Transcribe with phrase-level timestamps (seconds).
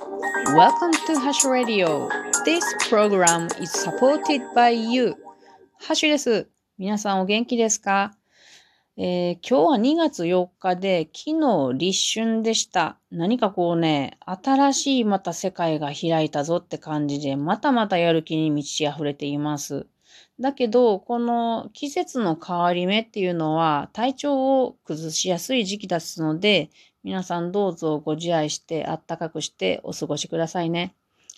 [0.00, 2.08] Welcome to Hash Radio.
[2.46, 5.14] This program is supported by you.
[5.78, 6.48] ハッシュです。
[6.78, 8.16] 皆さんお元気ですか、
[8.96, 12.98] えー、今日は2月4日で昨日立春でした。
[13.10, 19.86] 何かこうね、新しいまた世界が開いたぞって感じで、またまたやる気に満ち溢れています。
[20.40, 26.70] だけど、この季節の変わり目っていうのは体調を崩しやすい時期ですので、
[27.02, 30.94] 皆さんどうぞご自愛してあったかくしてお過ごしくださいね。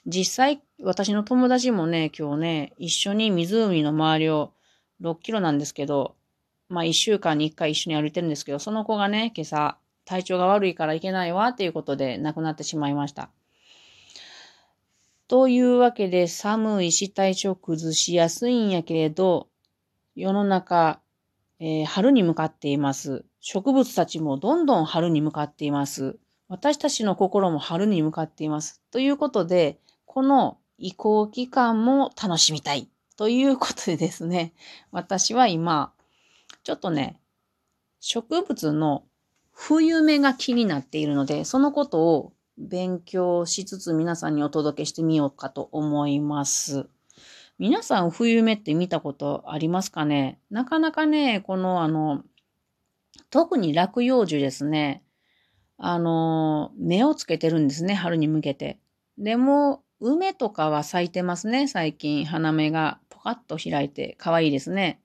[0.06, 4.52] 実際、私の友達もね、今日ね、一緒に湖の周りを
[5.00, 6.16] 6キロなんですけど、
[6.68, 13.30] まあ1週間に1回一緒に歩いてるんですけど、その子がね、今朝体調が悪いから行けないわっていうことで亡くなってしまいました。
[15.28, 19.48] というわけで寒いし体調崩しやすいんやけれど、
[20.16, 21.01] 世の中、
[21.64, 23.24] えー、春に向かっています。
[23.38, 26.18] 植物たちもどんどん春に向かっています。
[26.48, 28.82] 私たちの心も春に向かっています。
[28.90, 32.88] ということで、この移行期間も楽しみたい。
[33.16, 34.54] ということでですね、
[34.90, 35.92] 私は今、
[36.64, 37.20] ちょっとね、
[38.00, 39.04] 植物の
[39.52, 46.88] 冬目が気になっているので、そのことを勉強しつつ皆さんにお届けしてみようかと思います。
[47.58, 50.40] 皆さん冬目って見たことありますかね？
[50.50, 52.22] なかなかね、このあの、
[53.30, 55.02] 特に落葉樹ですね。
[55.78, 58.78] あの、芽をつけてるんですね、春に向けて。
[59.18, 62.26] でも、梅とかは咲いてますね、最近。
[62.26, 65.00] 花芽がポカッと開いて、可愛いですね。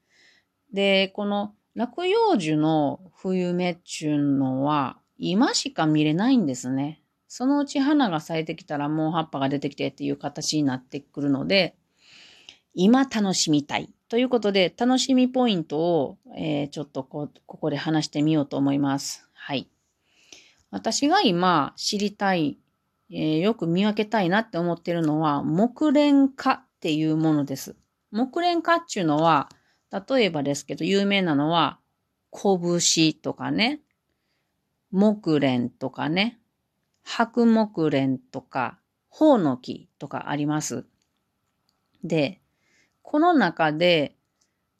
[0.73, 7.01] で、この落葉樹の冬芽っちゅうのは、今しか見れないんですね。
[7.27, 11.75] そのうち花が咲いてきたらもう葉っぱが出てきてっていう形になってくるので、
[12.79, 13.89] 今楽しみたい。
[14.07, 19.27] ということで、楽しみポイントを、えー、ちょっとこここで話してみようと思います。
[19.33, 19.67] はい。
[20.69, 22.59] 私が今知りたい、
[23.09, 27.75] えー、よく見分けたいなって思ってるのは、木蓮花っていうものです。
[28.11, 29.49] 木蓮花っていうのは、
[29.91, 31.79] 例えばですけど、有名なのは、
[32.31, 33.79] 拳とかね、
[34.91, 36.39] 木蓮とかね、
[37.03, 38.77] 白木蓮とか、
[39.09, 40.85] 宝の木とかあります。
[42.03, 42.39] で、
[43.09, 44.17] この中で、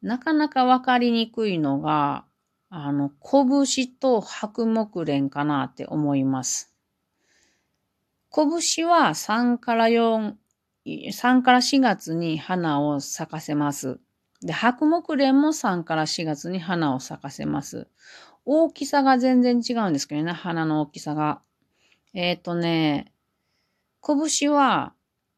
[0.02, 2.26] なかなかわかりにくいのが、
[2.70, 6.76] あの、拳と白木蓮かなって思います。
[8.36, 10.34] 拳は3から4、
[10.86, 13.98] 3から4月に花を咲かせます。
[14.42, 17.88] で、白木蓮も3から4月に花を咲かせます。
[18.44, 21.42] 大きさが全然違うんですけどね、花の大きさが。
[22.14, 23.14] えっ、ー、とね、
[24.06, 24.94] 拳は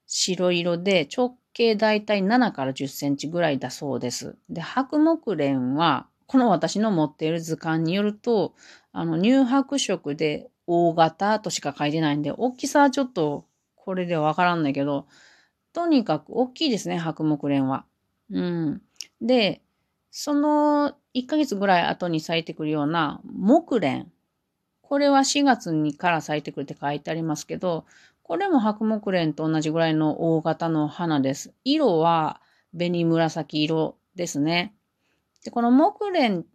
[0.07, 4.37] 白色で直径だいたい7から10センチぐらいだそうです。
[4.49, 8.53] で、白木蓮は、この私の持っている図鑑によると、
[8.93, 15.05] あの、乳白色で大型としか書いてないんで、大きさはちょっとこれではわからんないけど、
[15.73, 17.83] とにかく大きいですね、白木蓮は。
[18.31, 18.81] うん。
[19.19, 19.61] で、
[20.11, 24.07] その1ヶ月ぐらい後に咲いてくるような木蓮。
[24.81, 27.85] これは4月にから咲いてくるって書いてありますけど、
[28.29, 31.51] これも白木蓮と同じぐらいの大型の花です。
[31.63, 32.41] 色は
[32.77, 34.75] 紅紫色ですね。
[35.43, 36.45] で、この木蓮っ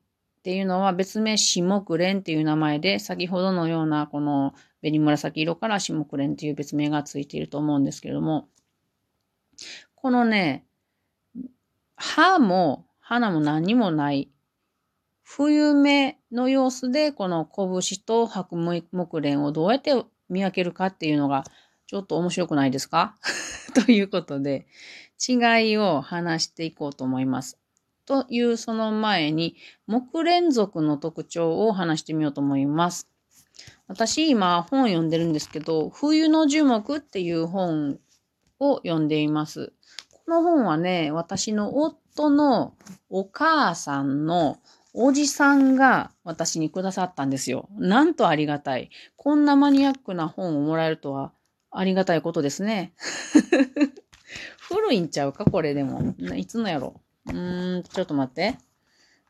[0.44, 8.46] ていうのは別名死木蓮っていう名前で、先ほどのようなこの紅紫色から死木蓮っていう別名がついていると思うんですけれども、
[9.96, 10.64] このね、
[11.96, 14.30] 葉も花も何もない
[15.24, 21.44] 冬目の様子で、この拳と白木蓮をどうやって見分けるかっていうのが、
[21.94, 23.14] ちょっと面白くないですか？
[23.86, 24.66] ということで、
[25.28, 25.34] 違
[25.70, 27.56] いを話していこうと思います。
[28.04, 29.54] というその前に、
[29.86, 33.08] 木連続の特徴を話してみようと思います。
[33.86, 38.00] 私今本読んでるんですけど、冬の樹木っていう本
[38.58, 39.72] を読んでいます。
[40.26, 42.74] この本はね、私の夫の
[43.08, 44.58] お母さんの
[44.94, 47.68] おじさんが私にくださったんですよ。
[47.78, 48.90] なんとありがたい。
[49.14, 51.30] こんなマニアックな本をもらえるとは
[51.76, 52.94] ありがたいことですね。
[54.68, 56.14] 古いんちゃうかこれでも。
[56.36, 58.56] いつのやろうーん、ちょっと待って。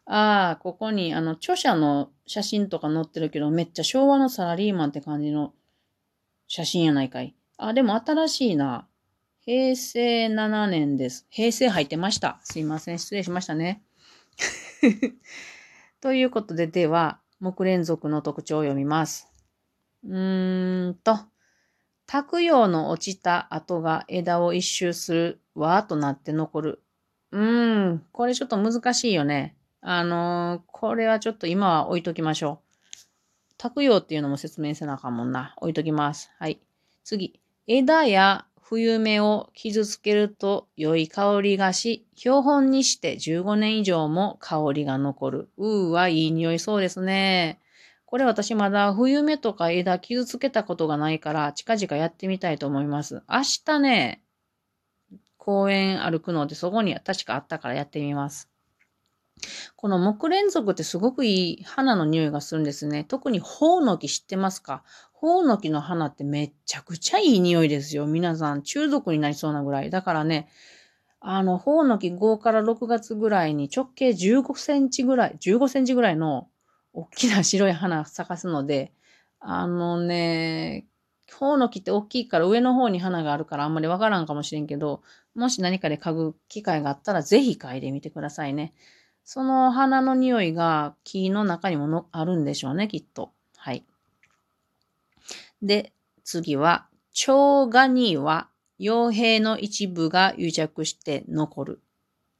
[0.06, 5.54] ああ、ここに、あの、著者の写真とか載ってるけど、めっちゃ昭和のサラリーマンって感じの
[6.46, 7.34] 写真やないかい。
[7.56, 8.86] あ、でも新しいな。
[9.40, 11.26] 平成7年です。
[11.30, 12.40] 平成入ってました。
[12.44, 12.98] すいません。
[12.98, 13.82] 失礼しましたね。
[16.02, 19.28] ということで、では、木連続の特徴を読みます。
[20.04, 21.18] うーんと、
[22.06, 26.82] 卓葉の落ちた跡が枝を一周するわーとなって残る。
[27.32, 29.56] うーん、これちょっと難しいよね。
[29.80, 32.64] あのー、これはちょっと今は置いときましょう。
[33.58, 35.54] 卓葉っていうのも説明せなあかんもんな。
[35.58, 36.30] 置いときます。
[36.38, 36.60] はい。
[37.02, 37.40] 次。
[37.66, 45.48] 枝や冬芽を傷つけると良い香りがし、標本にして15年以上も香りが残る。
[45.56, 47.60] うーはいい匂いそうですね。
[48.14, 53.24] これ私まだ冬芽とか枝傷つけたことがないから近々やってみたいと思います。
[53.28, 54.22] 明日ね、
[55.36, 58.48] 公園歩くのでそこに確かあったからやってみます。
[59.74, 63.02] この木連続ってすごくいい花の匂いがするんですね。
[63.02, 64.84] 特にホウノキ知ってますか？
[65.12, 68.06] ホウノキの花ってめちゃくちゃいい匂いですよ。
[68.06, 69.90] 皆さん中毒になりそうなぐらい。
[69.90, 70.46] だからね、
[71.18, 76.46] あの、ホウノキ5から6月ぐらいに直径15センチぐらい、15センチぐらいの
[76.94, 78.92] 大きな白い花咲かすので、
[79.40, 80.86] あのね、
[81.32, 85.02] ホウノキって大きいから上の方に花があるからあんまりわからんかもしれんけど、
[85.34, 88.72] もし何かで嗅ぐ機会があったらぜひ嗅いでみてくださいね。
[89.24, 93.32] その花の匂いが木の中にものあるんでしょうね、きっと。
[93.56, 93.84] はい。
[95.62, 95.92] で、
[96.22, 98.48] 次は、蝶ガニは
[98.78, 101.80] 傭兵の一部が癒着して残る。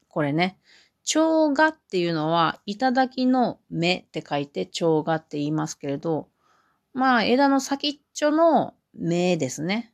[0.08, 0.58] これね。
[1.04, 6.28] 蝶がっていうのは、頂の芽って書いて蝶がって言いますけれど、
[6.94, 9.92] まあ、枝の先っちょの芽ですね。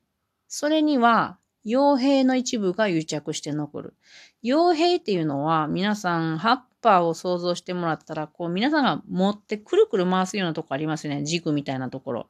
[0.48, 3.94] それには、傭兵の一部が癒着して残る。
[4.42, 11.24] 傭兵っていうのは、皆さん、葉っぱを想像してもらったら、こう、皆さんが持ってくるくる回すようなとこありますよね。
[11.24, 12.26] 軸みたいなところ。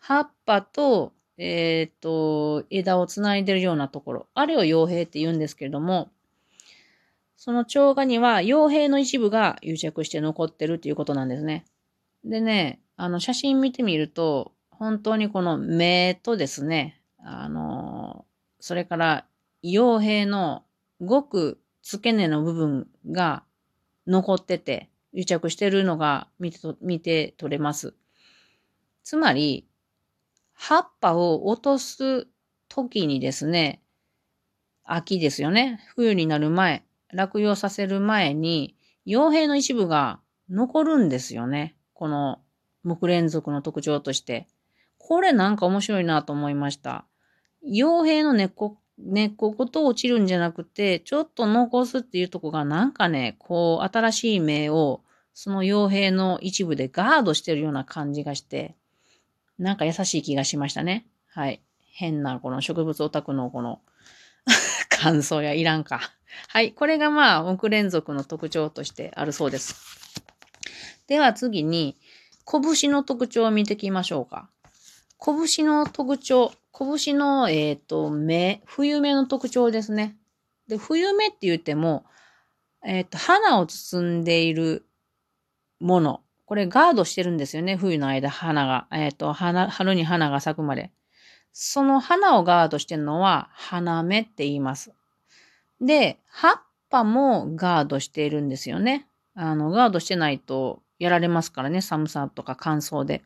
[0.00, 4.26] 葉っぱと、えっ、と、枝をつないでるようなところ。
[4.34, 6.10] あれを傭兵って言うんですけれども、
[7.44, 11.64] その蝶画には傭兵の一部が癒着して残ってるっていうことなんですね。
[12.24, 18.26] でね、あの、写真見てみると、本当にこの目とですね、あの、
[18.60, 19.26] それから
[19.64, 20.62] 傭兵の
[21.00, 23.42] ごく付け根の部分が
[24.06, 27.96] 残ってて、癒着してるのが見て見て取れます。
[29.02, 29.66] つまり、
[30.52, 32.28] 葉っぱを落とす
[32.68, 33.82] 時にですね、
[34.84, 35.80] 秋ですよね。
[35.96, 38.76] 冬になる前、落葉させる前に、
[39.06, 41.76] 傭兵の一部が残るんですよね。
[41.94, 42.40] この
[42.84, 44.46] 木連続の特徴として。
[44.98, 47.04] これなんか面白いなと思いました。
[47.64, 55.02] 傭兵の根っこ、根っこごと落ちるんじゃなくて、ちょっと残すっていうとこがなんかね、こう、新しい芽を、
[55.34, 58.76] その傭兵の一部でガードしてるような感じがして、
[59.58, 61.06] なんか優しい気がしましたね。
[61.28, 61.62] はい。
[61.92, 63.80] 変なこの植物オタクのこの
[64.88, 66.12] 感想やいらんか。
[66.48, 66.72] はい。
[66.72, 69.76] これがまあ、木連続の特徴としてあるそうです。
[71.06, 71.96] では次に、
[72.46, 74.48] 拳の特徴を見ていきましょうか。
[75.18, 76.52] 拳の特徴。
[76.72, 80.16] 拳の、えっ、ー、と、目、冬目の特徴ですね。
[80.68, 82.04] で、冬目って言っても、
[82.84, 84.86] えっ、ー、と、花を包んでいる
[85.80, 86.22] もの。
[86.46, 87.76] これガードしてるんですよね。
[87.76, 88.88] 冬の間、花が。
[88.90, 90.90] えっ、ー、と、花、春に花が咲くまで。
[91.52, 94.92] その花をガードしてるのは、花芽って言います。
[95.82, 99.06] で、葉っぱもガードしているんですよね。
[99.34, 101.82] あの、ガードしてないとやられますからね。
[101.82, 103.22] 寒さとか乾燥で。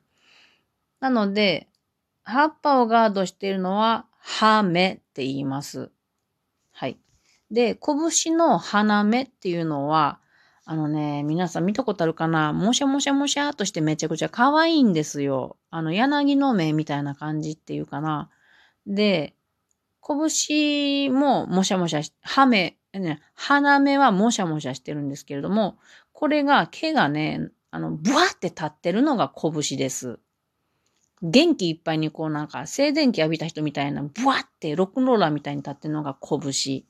[0.98, 1.68] なので、
[2.24, 5.90] 葉っぱをガードしているのは、葉芽って言います。
[6.72, 6.98] はい。
[7.50, 10.18] で、拳の花芽っていうのは、
[10.64, 12.52] あのね、皆さん見たことあるかな？
[12.52, 15.56] もしゃもしゃもしゃとしてめちゃくちゃ可愛いんですよ。
[15.70, 18.30] あの、柳の芽みたいな感じっていうかな。
[18.84, 19.35] で、
[20.06, 25.78] 拳ももしゃもしゃし、葉芽、ね、花芽はもしゃもしゃしてるんですけれども、
[26.12, 30.18] これが毛がね、あの、ブワって立ってるのが拳です。
[31.22, 36.84] 元気いっぱいにこうなんか静電気浴びた人みたいな、ブワってロックンローラーみたいに立ってるのが拳。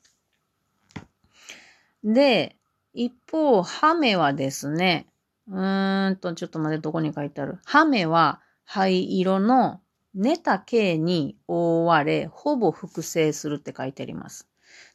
[2.03, 2.55] で、
[2.93, 5.07] 一方、ハメはですね、
[5.49, 7.59] うーんと、ちょっと待って、どこに書いてある。
[7.65, 9.81] ハメは灰色の
[10.17, 14.47] 寝た毛に覆われ、ほぼ複製するって書いてあります。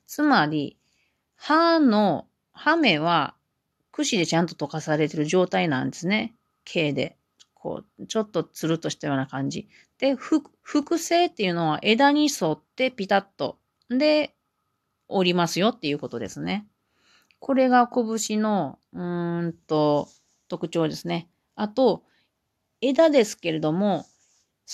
[0.08, 0.76] つまり、
[1.36, 3.36] 歯の、ハメは、
[3.92, 6.34] 櫛でちゃんと溶かされてる状態なんですね。
[6.64, 7.16] 毛で。
[7.54, 9.68] こう、ちょっとつるっとしたような感じ。
[9.98, 13.58] で、複製っていうのは枝に沿ってピタッと。
[13.90, 14.34] で、
[15.06, 16.66] 折りますよっていうことですね。
[17.38, 20.08] これが拳の、うーんと、
[20.48, 21.28] 特徴ですね。
[21.54, 22.02] あと、
[22.80, 24.04] 枝ですけれども、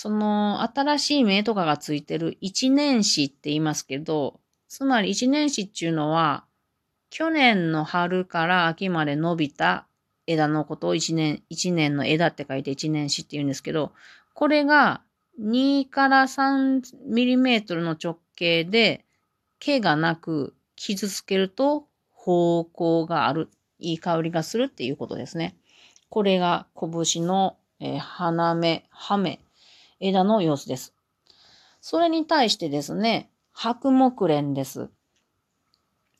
[0.01, 4.39] その新しい芽とかがついてる一年枝って言いますけど、
[4.69, 6.45] つまり一年枝っていうのは、
[7.09, 9.87] 去年の春から秋まで伸びた
[10.25, 13.91] 枝のことを一年、一年の枝って書いて一年枝って言うんですけど、
[14.35, 15.01] これが
[15.41, 19.03] 2から3ミリメートルの直径で
[19.59, 25.57] 毛がなく傷つけると方向がある、いい香りがするっていうことですね。
[26.07, 29.41] これが拳の、えー、花芽、葉芽、
[29.99, 30.93] 枝の様子です。
[31.81, 34.89] それに対してですね、白木蓮です。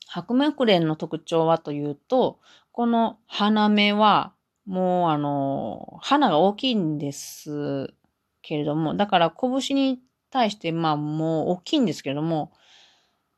[0.06, 2.38] 白木蓮の特徴はというと、
[2.72, 4.32] この花芽は、
[4.66, 7.94] もうあの、花が大きいんです
[8.42, 12.52] けれども、だから拳に対してまあもう大きいんですけれども、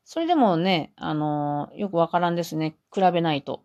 [0.04, 2.76] それでもね、あの、よくわからんですね。
[2.92, 3.62] 比べないと。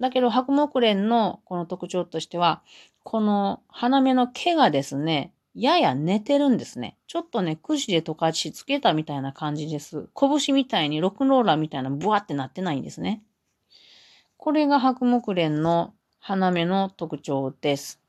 [0.00, 2.62] だけど、白木蓮のこの特徴としては、
[3.04, 6.96] この花芽の毛がですね、やや寝てるんですね。
[7.06, 10.08] ちょっとね、くじで溶かしつけたみたいな感じです。
[10.18, 13.22] 拳みたいにロックンローラーみたいなブワってなってないんですね。
[14.36, 18.00] これが白木蓮の花芽の特徴です。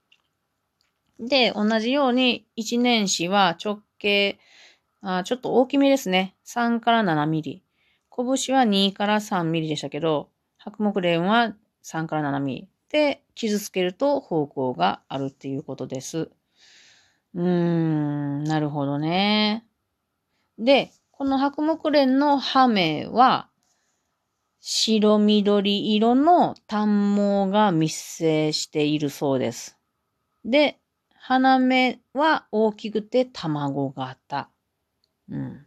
[1.19, 4.39] で、同じように一年子は直径
[5.05, 6.33] あちょっと大きめですね。
[6.45, 7.61] 3から7ミリ。
[8.09, 12.67] 拳は2から3ミリでしたけど、白木蓮は3から7ミリ。
[12.89, 16.31] で、傷つけると方向があるっていうことです。
[17.35, 19.65] うーん、なるほどね。
[20.57, 23.49] で、この白木蓮の葉芽は、
[24.59, 29.77] 白緑色の短毛が密生しているそうです。
[30.45, 30.79] で、
[31.15, 34.49] 花芽は大きくて卵型。
[35.29, 35.65] うん。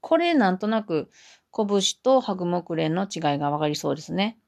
[0.00, 1.10] これなんとなく、
[1.56, 1.66] 拳
[2.02, 4.38] と白木蓮の違いがわかりそうですね。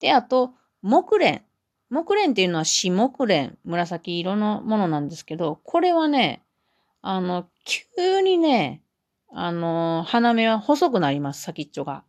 [0.00, 0.52] で、あと、
[0.82, 1.42] 木蓮。
[1.90, 6.42] 木蓮っていうのは死木蓮、紫色のものなんですけど、これはね、
[7.00, 8.82] あの、急にね、
[9.30, 12.04] あの、花芽は細くなります、先っちょが。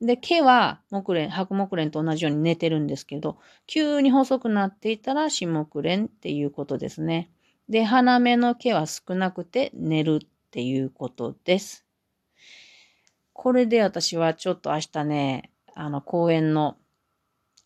[0.00, 7.30] で、毛は木蓮、白木蓮と同じように寝てるんですけど、急に細くなっていたら死木蓮っていうことですね。
[7.68, 11.86] で、花芽の毛は少なくて寝るっていうことです。
[13.32, 16.76] これで私はちょっと明日ね、あの、公園の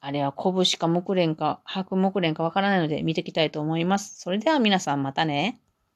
[0.00, 4.21] あれは拳か木蓮か白木蓮かわからないので見ていきたいと思います。
[4.21, 5.61] それでは皆さんまたね。